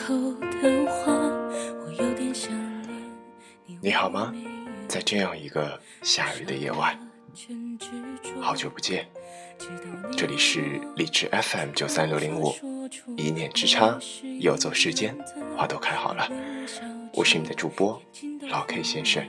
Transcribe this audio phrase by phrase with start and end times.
[0.00, 1.12] 说不出口的话，
[1.84, 2.50] 我有点想
[2.82, 4.32] 念你好吗？
[4.88, 6.98] 在这样一个下雨的夜晚，
[8.40, 9.06] 好久不见。
[10.16, 12.54] 这里是荔枝 FM 九三六零五，
[13.14, 13.98] 一念之差，
[14.40, 15.14] 游走世间，
[15.54, 16.26] 花都开好了。
[17.12, 18.00] 我是你的主播
[18.48, 19.22] 老 K 先生，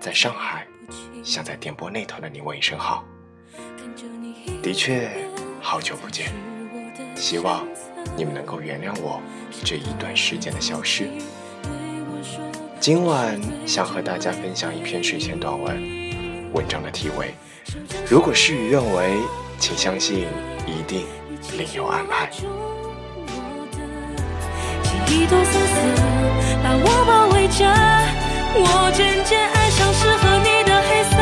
[0.00, 0.66] 在上海，
[1.22, 3.04] 想在电波那头的你问一声好。
[4.60, 5.08] 的确，
[5.60, 6.32] 好久不见，
[7.20, 7.66] 希望。
[8.16, 9.20] 你们能够原谅我
[9.62, 11.06] 这一段时间的消失。
[12.80, 15.76] 今晚想和大家分享一篇睡前短文，
[16.54, 17.34] 文章的题为：
[18.08, 19.18] 如果事与愿违，
[19.58, 20.26] 请相信
[20.66, 21.04] 一定
[21.58, 22.30] 另有安排。
[28.52, 31.19] 我渐渐爱上适合你的黑色，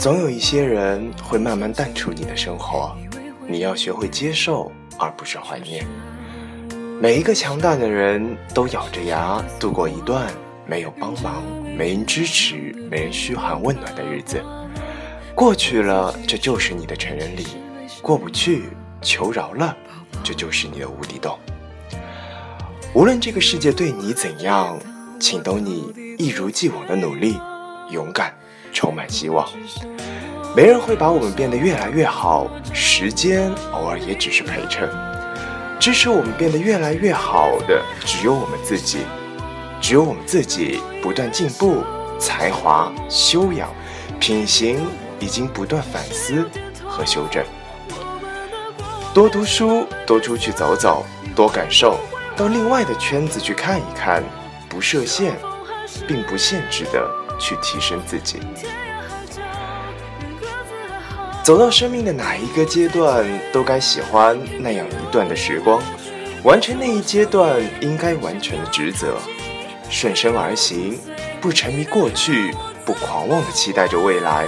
[0.00, 2.96] 总有一些人会慢慢淡出你的生活，
[3.46, 5.86] 你要学会接受，而不是怀念。
[6.98, 10.32] 每一个强大的人都咬着牙度过一段
[10.66, 11.42] 没有帮忙、
[11.76, 14.42] 没人支持、没人嘘寒问暖的日子。
[15.34, 17.44] 过去了，这就是你的成人礼；
[18.00, 18.70] 过不去，
[19.02, 19.76] 求饶了，
[20.24, 21.38] 这就是你的无底洞。
[22.94, 24.78] 无论这个世界对你怎样，
[25.20, 27.38] 请都你一如既往的努力、
[27.90, 28.34] 勇敢。
[28.72, 29.48] 充满希望，
[30.56, 34.88] 没人会把我们变得越来越好，时间偶尔也只是陪衬。
[35.78, 38.98] 支持我们变得越来越好的，只有我们自己。
[39.80, 41.82] 只有我们自己不断进步，
[42.18, 43.70] 才华、修养、
[44.18, 44.78] 品行
[45.18, 46.46] 已经不断反思
[46.86, 47.42] 和修正。
[49.14, 51.98] 多读书，多出去走走，多感受，
[52.36, 54.22] 到另外的圈子去看一看，
[54.68, 55.34] 不设限，
[56.06, 57.19] 并不限制的。
[57.40, 58.38] 去提升自己，
[61.42, 65.82] 走到生命的哪一个阶段，都该喜欢那样一段的时光，
[66.44, 69.16] 完成那一阶段应该完成的职责，
[69.88, 70.98] 顺身而行，
[71.40, 74.46] 不沉迷过去，不狂妄的期待着未来。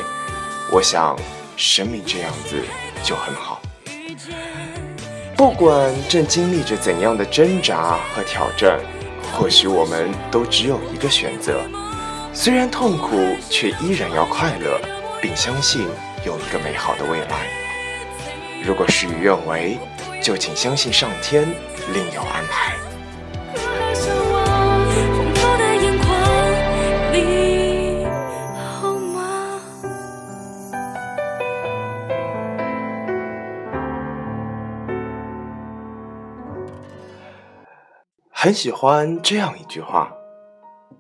[0.71, 1.19] 我想，
[1.57, 2.57] 生命这样子
[3.03, 3.61] 就很好。
[5.37, 8.79] 不管正经历着怎样的挣扎和挑战，
[9.33, 11.63] 或许我们都只有一个选择。
[12.35, 14.81] 虽然痛苦，却依然要快乐，
[15.21, 15.87] 并相信
[16.27, 17.47] 有一个美好的未来。
[18.65, 19.79] 如果事与愿违，
[20.21, 21.47] 就请相信上天
[21.93, 22.75] 另有安排。
[38.31, 40.13] 很喜欢这样一句话。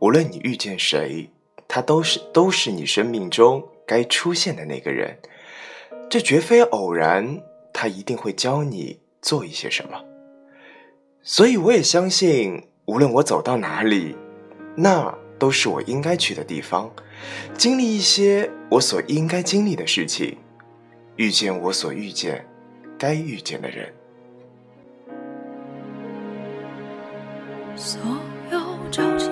[0.02, 1.30] 无论你遇见谁，
[1.68, 5.16] 他都是都是你生命中该出现的那个人，
[6.10, 7.40] 这绝非偶然，
[7.72, 10.02] 他一定会教你做一些什么。
[11.22, 14.16] 所以我也相信，无论我走到哪里，
[14.74, 16.92] 那都是我应该去的地方，
[17.56, 20.36] 经历一些我所应该经历的事情，
[21.14, 22.44] 遇见我所遇见
[22.98, 23.94] 该遇见的人。
[27.76, 28.00] 所
[28.50, 29.30] 有交集。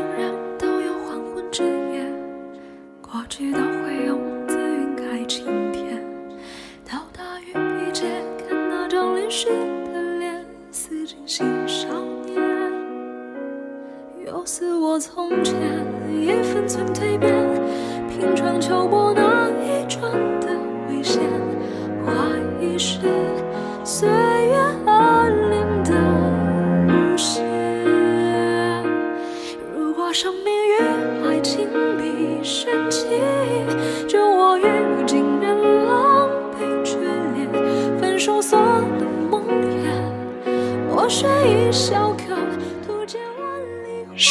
[15.01, 15.57] 从前
[16.11, 17.33] 一分寸蜕变，
[18.11, 19.15] 平常秋波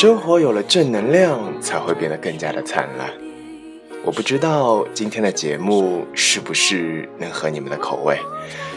[0.01, 3.09] 生活有了正能量，才会变得更加的灿烂。
[4.05, 8.17] 我不知道今天的节目是不是能合你们的口味，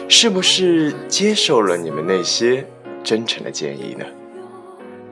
[0.09, 2.67] 是不是接受了你们那些
[3.05, 4.03] 真诚的建议呢？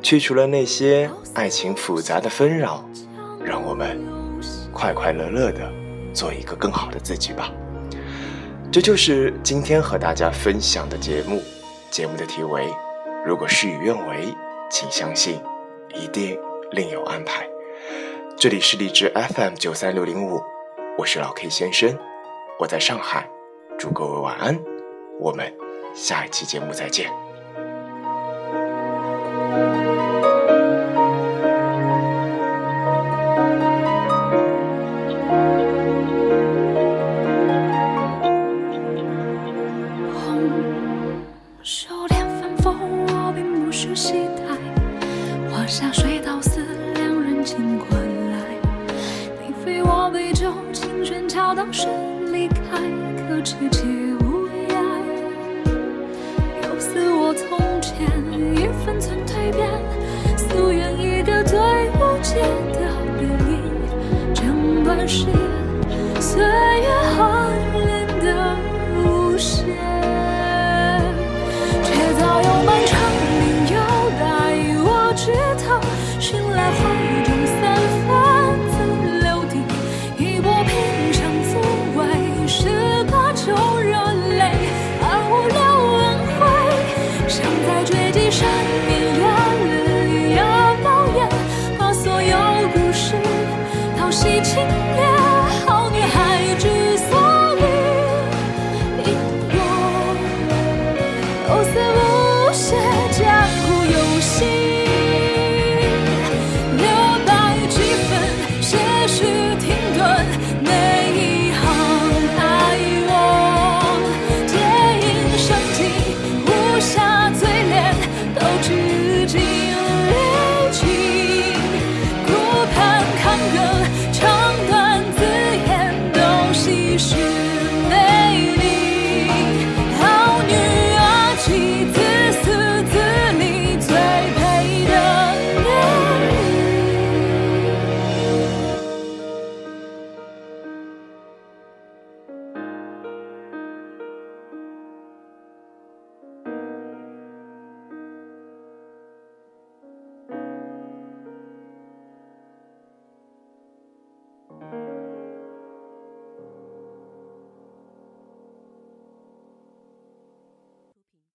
[0.02, 2.84] 去除了那些爱情复杂的纷扰，
[3.42, 3.98] 让我们
[4.74, 5.72] 快快乐乐的
[6.14, 7.50] 做一个更好的自己吧。
[8.70, 11.42] 这就是今天和大家分享的节目。
[11.90, 12.68] 节目的题为：
[13.26, 14.28] 如果事与愿违，
[14.70, 15.40] 请相信，
[15.94, 16.40] 一定
[16.72, 17.48] 另有安排。
[18.38, 20.42] 这里是荔枝 FM 九三六零五，
[20.98, 21.98] 我是老 K 先生，
[22.60, 23.30] 我在上海，
[23.78, 24.60] 祝各位晚安，
[25.20, 25.54] 我们
[25.94, 27.21] 下一期节目再见。
[47.62, 48.58] 尽过来
[49.40, 51.88] 你非我杯中琴弦敲打声
[52.34, 52.80] 离开
[53.30, 53.84] 可知己
[54.20, 54.84] 无言
[56.64, 59.70] 又似我从前一分寸蜕变
[60.36, 62.42] 夙愿一个最无解
[62.74, 62.82] 的
[63.20, 65.28] 背影整段是
[66.20, 67.54] 岁月寒
[67.86, 68.56] 烈的
[69.06, 69.66] 无邪
[71.84, 73.00] 却早有漫长
[73.38, 73.78] 命又
[74.18, 74.26] 带
[74.84, 75.32] 我枝
[75.64, 75.80] 头
[76.20, 76.72] 醒来
[94.42, 94.44] 花中。
[94.44, 95.11] 心连。